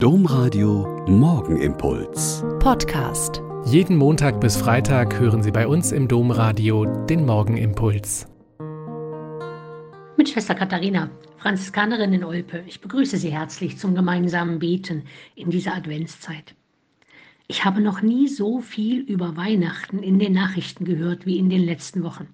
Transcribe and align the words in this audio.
Domradio 0.00 1.04
Morgenimpuls. 1.08 2.44
Podcast. 2.60 3.42
Jeden 3.64 3.96
Montag 3.96 4.40
bis 4.40 4.56
Freitag 4.56 5.18
hören 5.18 5.42
Sie 5.42 5.50
bei 5.50 5.66
uns 5.66 5.90
im 5.90 6.06
Domradio 6.06 6.84
den 7.06 7.26
Morgenimpuls. 7.26 8.28
Mit 10.16 10.28
Schwester 10.28 10.54
Katharina, 10.54 11.10
Franziskanerin 11.38 12.12
in 12.12 12.22
Olpe. 12.22 12.62
Ich 12.68 12.80
begrüße 12.80 13.16
Sie 13.16 13.32
herzlich 13.32 13.76
zum 13.76 13.96
gemeinsamen 13.96 14.60
Beten 14.60 15.02
in 15.34 15.50
dieser 15.50 15.74
Adventszeit. 15.74 16.54
Ich 17.48 17.64
habe 17.64 17.80
noch 17.80 18.00
nie 18.00 18.28
so 18.28 18.60
viel 18.60 19.00
über 19.00 19.36
Weihnachten 19.36 20.04
in 20.04 20.20
den 20.20 20.32
Nachrichten 20.32 20.84
gehört 20.84 21.26
wie 21.26 21.38
in 21.38 21.50
den 21.50 21.64
letzten 21.64 22.04
Wochen. 22.04 22.28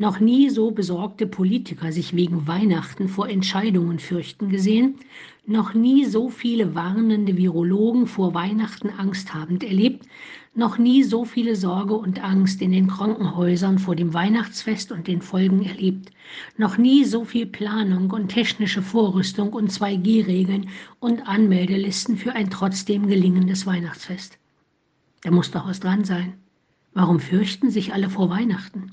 Noch 0.00 0.18
nie 0.18 0.48
so 0.48 0.70
besorgte 0.70 1.26
Politiker 1.26 1.92
sich 1.92 2.16
wegen 2.16 2.46
Weihnachten 2.46 3.06
vor 3.06 3.28
Entscheidungen 3.28 3.98
fürchten 3.98 4.48
gesehen, 4.48 4.94
noch 5.44 5.74
nie 5.74 6.06
so 6.06 6.30
viele 6.30 6.74
warnende 6.74 7.36
Virologen 7.36 8.06
vor 8.06 8.32
Weihnachten 8.32 8.88
Angst 8.88 9.34
habend 9.34 9.62
erlebt, 9.62 10.06
noch 10.54 10.78
nie 10.78 11.02
so 11.02 11.26
viele 11.26 11.54
Sorge 11.54 11.92
und 11.92 12.24
Angst 12.24 12.62
in 12.62 12.72
den 12.72 12.86
Krankenhäusern 12.86 13.78
vor 13.78 13.94
dem 13.94 14.14
Weihnachtsfest 14.14 14.90
und 14.90 15.06
den 15.06 15.20
Folgen 15.20 15.66
erlebt, 15.66 16.12
noch 16.56 16.78
nie 16.78 17.04
so 17.04 17.26
viel 17.26 17.44
Planung 17.44 18.10
und 18.10 18.28
technische 18.28 18.80
Vorrüstung 18.80 19.52
und 19.52 19.70
2G-Regeln 19.70 20.70
und 20.98 21.28
Anmeldelisten 21.28 22.16
für 22.16 22.32
ein 22.32 22.48
trotzdem 22.48 23.06
gelingendes 23.06 23.66
Weihnachtsfest. 23.66 24.38
Da 25.24 25.30
muss 25.30 25.50
doch 25.50 25.68
was 25.68 25.80
dran 25.80 26.04
sein. 26.04 26.32
Warum 26.94 27.20
fürchten 27.20 27.68
sich 27.68 27.92
alle 27.92 28.08
vor 28.08 28.30
Weihnachten? 28.30 28.92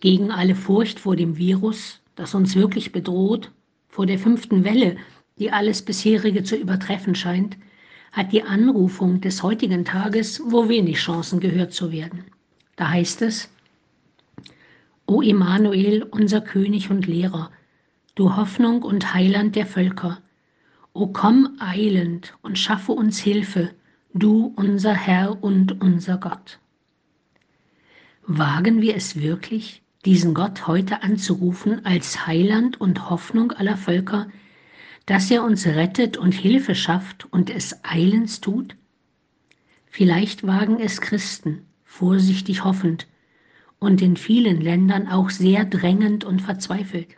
Gegen 0.00 0.30
alle 0.30 0.54
Furcht 0.54 1.00
vor 1.00 1.16
dem 1.16 1.36
Virus, 1.36 2.00
das 2.14 2.34
uns 2.34 2.54
wirklich 2.56 2.92
bedroht, 2.92 3.50
vor 3.88 4.06
der 4.06 4.18
fünften 4.18 4.64
Welle, 4.64 4.96
die 5.38 5.50
alles 5.50 5.82
bisherige 5.82 6.42
zu 6.42 6.56
übertreffen 6.56 7.14
scheint, 7.14 7.56
hat 8.12 8.32
die 8.32 8.42
Anrufung 8.42 9.20
des 9.20 9.42
heutigen 9.42 9.84
Tages 9.84 10.40
wo 10.46 10.68
wenig 10.68 10.96
Chancen 10.96 11.40
gehört 11.40 11.72
zu 11.72 11.92
werden. 11.92 12.24
Da 12.76 12.90
heißt 12.90 13.22
es, 13.22 13.50
O 15.06 15.22
Emanuel, 15.22 16.02
unser 16.02 16.40
König 16.40 16.90
und 16.90 17.06
Lehrer, 17.06 17.50
du 18.14 18.36
Hoffnung 18.36 18.82
und 18.82 19.14
Heiland 19.14 19.54
der 19.54 19.66
Völker, 19.66 20.20
O 20.94 21.08
komm 21.08 21.56
eilend 21.60 22.34
und 22.42 22.58
schaffe 22.58 22.92
uns 22.92 23.18
Hilfe, 23.18 23.70
du 24.14 24.52
unser 24.56 24.94
Herr 24.94 25.42
und 25.42 25.82
unser 25.82 26.16
Gott. 26.16 26.58
Wagen 28.28 28.82
wir 28.82 28.96
es 28.96 29.20
wirklich, 29.20 29.82
diesen 30.04 30.34
Gott 30.34 30.66
heute 30.66 31.04
anzurufen 31.04 31.84
als 31.86 32.26
Heiland 32.26 32.80
und 32.80 33.08
Hoffnung 33.08 33.52
aller 33.52 33.76
Völker, 33.76 34.26
dass 35.06 35.30
er 35.30 35.44
uns 35.44 35.64
rettet 35.64 36.16
und 36.16 36.32
Hilfe 36.32 36.74
schafft 36.74 37.32
und 37.32 37.50
es 37.50 37.84
eilends 37.84 38.40
tut? 38.40 38.74
Vielleicht 39.86 40.44
wagen 40.44 40.80
es 40.80 41.00
Christen, 41.00 41.66
vorsichtig 41.84 42.64
hoffend 42.64 43.06
und 43.78 44.02
in 44.02 44.16
vielen 44.16 44.60
Ländern 44.60 45.06
auch 45.06 45.30
sehr 45.30 45.64
drängend 45.64 46.24
und 46.24 46.42
verzweifelt. 46.42 47.14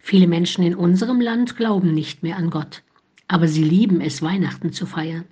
Viele 0.00 0.26
Menschen 0.26 0.64
in 0.64 0.74
unserem 0.74 1.20
Land 1.20 1.56
glauben 1.56 1.94
nicht 1.94 2.24
mehr 2.24 2.36
an 2.36 2.50
Gott, 2.50 2.82
aber 3.28 3.46
sie 3.46 3.62
lieben 3.62 4.00
es, 4.00 4.22
Weihnachten 4.22 4.72
zu 4.72 4.86
feiern. 4.86 5.24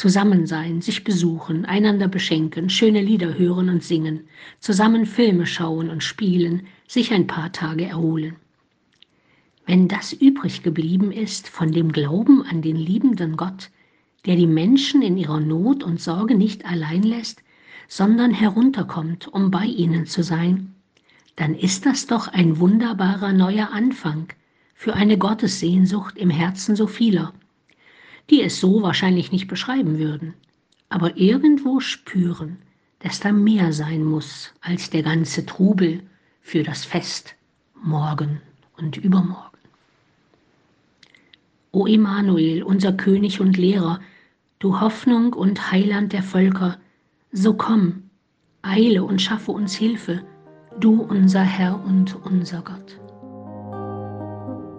Zusammen 0.00 0.46
sein, 0.46 0.80
sich 0.80 1.04
besuchen, 1.04 1.66
einander 1.66 2.08
beschenken, 2.08 2.70
schöne 2.70 3.02
Lieder 3.02 3.36
hören 3.36 3.68
und 3.68 3.84
singen, 3.84 4.20
zusammen 4.58 5.04
Filme 5.04 5.44
schauen 5.44 5.90
und 5.90 6.02
spielen, 6.02 6.62
sich 6.88 7.12
ein 7.12 7.26
paar 7.26 7.52
Tage 7.52 7.84
erholen. 7.84 8.36
Wenn 9.66 9.88
das 9.88 10.14
übrig 10.14 10.62
geblieben 10.62 11.12
ist 11.12 11.50
von 11.50 11.70
dem 11.70 11.92
Glauben 11.92 12.42
an 12.46 12.62
den 12.62 12.76
liebenden 12.76 13.36
Gott, 13.36 13.68
der 14.24 14.36
die 14.36 14.46
Menschen 14.46 15.02
in 15.02 15.18
ihrer 15.18 15.38
Not 15.38 15.84
und 15.84 16.00
Sorge 16.00 16.34
nicht 16.34 16.64
allein 16.64 17.02
lässt, 17.02 17.42
sondern 17.86 18.30
herunterkommt, 18.30 19.28
um 19.28 19.50
bei 19.50 19.66
ihnen 19.66 20.06
zu 20.06 20.22
sein, 20.22 20.74
dann 21.36 21.54
ist 21.54 21.84
das 21.84 22.06
doch 22.06 22.26
ein 22.26 22.58
wunderbarer 22.58 23.34
neuer 23.34 23.68
Anfang 23.70 24.28
für 24.74 24.94
eine 24.94 25.18
Gottessehnsucht 25.18 26.16
im 26.16 26.30
Herzen 26.30 26.74
so 26.74 26.86
vieler 26.86 27.34
die 28.30 28.42
es 28.42 28.60
so 28.60 28.82
wahrscheinlich 28.82 29.32
nicht 29.32 29.48
beschreiben 29.48 29.98
würden, 29.98 30.34
aber 30.88 31.16
irgendwo 31.16 31.80
spüren, 31.80 32.58
dass 33.00 33.20
da 33.20 33.32
mehr 33.32 33.72
sein 33.72 34.04
muss 34.04 34.52
als 34.60 34.90
der 34.90 35.02
ganze 35.02 35.44
Trubel 35.46 36.02
für 36.40 36.62
das 36.62 36.84
Fest 36.84 37.34
morgen 37.82 38.40
und 38.76 38.96
übermorgen. 38.96 39.58
O 41.72 41.86
Emanuel, 41.86 42.62
unser 42.62 42.92
König 42.92 43.40
und 43.40 43.56
Lehrer, 43.56 44.00
du 44.58 44.80
Hoffnung 44.80 45.32
und 45.32 45.70
Heiland 45.70 46.12
der 46.12 46.22
Völker, 46.22 46.78
so 47.32 47.54
komm, 47.54 48.10
eile 48.62 49.04
und 49.04 49.22
schaffe 49.22 49.52
uns 49.52 49.74
Hilfe, 49.74 50.22
du 50.78 51.00
unser 51.02 51.42
Herr 51.42 51.82
und 51.84 52.16
unser 52.24 52.62
Gott. 52.62 52.98